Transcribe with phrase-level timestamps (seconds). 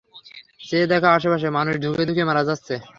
[0.59, 2.73] চেয়ে দেখো আশেপাশে, মানুষ ধুঁকেধুঁকে মারা যাচ্ছে!